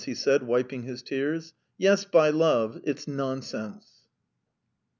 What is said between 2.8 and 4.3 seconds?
it's nonsense!"